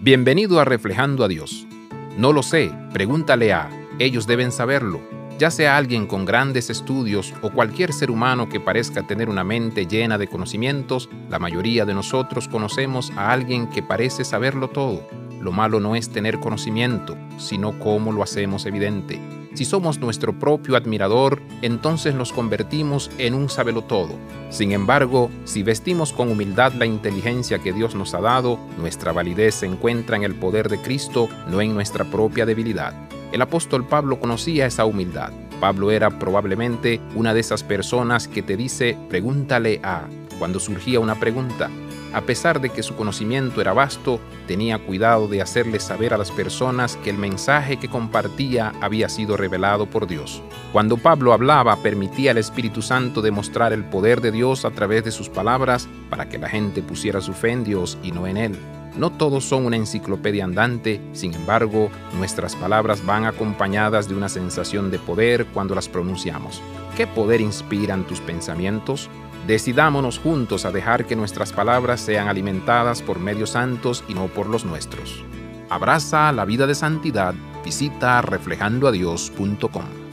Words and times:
Bienvenido 0.00 0.60
a 0.60 0.64
Reflejando 0.64 1.24
a 1.24 1.28
Dios. 1.28 1.66
No 2.16 2.32
lo 2.32 2.44
sé, 2.44 2.72
pregúntale 2.92 3.52
a, 3.52 3.68
ellos 3.98 4.28
deben 4.28 4.52
saberlo, 4.52 5.00
ya 5.40 5.50
sea 5.50 5.76
alguien 5.76 6.06
con 6.06 6.24
grandes 6.24 6.70
estudios 6.70 7.34
o 7.42 7.50
cualquier 7.50 7.92
ser 7.92 8.12
humano 8.12 8.48
que 8.48 8.60
parezca 8.60 9.08
tener 9.08 9.28
una 9.28 9.42
mente 9.42 9.88
llena 9.88 10.16
de 10.16 10.28
conocimientos, 10.28 11.10
la 11.28 11.40
mayoría 11.40 11.84
de 11.84 11.94
nosotros 11.94 12.46
conocemos 12.46 13.10
a 13.16 13.32
alguien 13.32 13.68
que 13.68 13.82
parece 13.82 14.24
saberlo 14.24 14.68
todo. 14.68 15.02
Lo 15.40 15.50
malo 15.50 15.80
no 15.80 15.96
es 15.96 16.10
tener 16.10 16.38
conocimiento, 16.38 17.16
sino 17.36 17.76
cómo 17.80 18.12
lo 18.12 18.22
hacemos 18.22 18.66
evidente. 18.66 19.20
Si 19.58 19.64
somos 19.64 19.98
nuestro 19.98 20.38
propio 20.38 20.76
admirador, 20.76 21.42
entonces 21.62 22.14
nos 22.14 22.32
convertimos 22.32 23.10
en 23.18 23.34
un 23.34 23.48
todo. 23.88 24.10
Sin 24.50 24.70
embargo, 24.70 25.30
si 25.46 25.64
vestimos 25.64 26.12
con 26.12 26.30
humildad 26.30 26.74
la 26.74 26.86
inteligencia 26.86 27.58
que 27.58 27.72
Dios 27.72 27.96
nos 27.96 28.14
ha 28.14 28.20
dado, 28.20 28.56
nuestra 28.78 29.10
validez 29.10 29.56
se 29.56 29.66
encuentra 29.66 30.16
en 30.16 30.22
el 30.22 30.36
poder 30.36 30.68
de 30.68 30.80
Cristo, 30.80 31.28
no 31.50 31.60
en 31.60 31.74
nuestra 31.74 32.04
propia 32.04 32.46
debilidad. 32.46 32.94
El 33.32 33.42
apóstol 33.42 33.84
Pablo 33.84 34.20
conocía 34.20 34.64
esa 34.64 34.84
humildad. 34.84 35.32
Pablo 35.58 35.90
era 35.90 36.20
probablemente 36.20 37.00
una 37.16 37.34
de 37.34 37.40
esas 37.40 37.64
personas 37.64 38.28
que 38.28 38.42
te 38.42 38.56
dice, 38.56 38.96
pregúntale 39.08 39.80
a, 39.82 40.06
cuando 40.38 40.60
surgía 40.60 41.00
una 41.00 41.16
pregunta. 41.16 41.68
A 42.12 42.22
pesar 42.22 42.60
de 42.60 42.70
que 42.70 42.82
su 42.82 42.96
conocimiento 42.96 43.60
era 43.60 43.74
vasto, 43.74 44.18
tenía 44.46 44.78
cuidado 44.78 45.28
de 45.28 45.42
hacerle 45.42 45.78
saber 45.78 46.14
a 46.14 46.18
las 46.18 46.30
personas 46.30 46.96
que 46.96 47.10
el 47.10 47.18
mensaje 47.18 47.78
que 47.78 47.88
compartía 47.88 48.72
había 48.80 49.08
sido 49.08 49.36
revelado 49.36 49.86
por 49.86 50.06
Dios. 50.06 50.42
Cuando 50.72 50.96
Pablo 50.96 51.32
hablaba, 51.32 51.76
permitía 51.76 52.30
al 52.30 52.38
Espíritu 52.38 52.80
Santo 52.80 53.20
demostrar 53.20 53.72
el 53.72 53.84
poder 53.84 54.20
de 54.22 54.32
Dios 54.32 54.64
a 54.64 54.70
través 54.70 55.04
de 55.04 55.10
sus 55.10 55.28
palabras 55.28 55.86
para 56.08 56.28
que 56.28 56.38
la 56.38 56.48
gente 56.48 56.82
pusiera 56.82 57.20
su 57.20 57.34
fe 57.34 57.50
en 57.50 57.64
Dios 57.64 57.98
y 58.02 58.12
no 58.12 58.26
en 58.26 58.38
él. 58.38 58.58
No 58.96 59.10
todos 59.10 59.44
son 59.44 59.66
una 59.66 59.76
enciclopedia 59.76 60.44
andante, 60.44 61.00
sin 61.12 61.34
embargo, 61.34 61.90
nuestras 62.16 62.56
palabras 62.56 63.04
van 63.04 63.26
acompañadas 63.26 64.08
de 64.08 64.16
una 64.16 64.28
sensación 64.28 64.90
de 64.90 64.98
poder 64.98 65.46
cuando 65.46 65.74
las 65.74 65.88
pronunciamos. 65.88 66.60
¿Qué 66.98 67.06
poder 67.06 67.40
inspiran 67.40 68.04
tus 68.08 68.20
pensamientos? 68.20 69.08
Decidámonos 69.46 70.18
juntos 70.18 70.64
a 70.64 70.72
dejar 70.72 71.06
que 71.06 71.14
nuestras 71.14 71.52
palabras 71.52 72.00
sean 72.00 72.26
alimentadas 72.26 73.02
por 73.02 73.20
medios 73.20 73.50
santos 73.50 74.02
y 74.08 74.14
no 74.14 74.26
por 74.26 74.48
los 74.48 74.64
nuestros. 74.64 75.24
Abraza 75.70 76.32
la 76.32 76.44
vida 76.44 76.66
de 76.66 76.74
santidad. 76.74 77.36
Visita 77.64 78.20
reflejandoadios.com. 78.20 80.07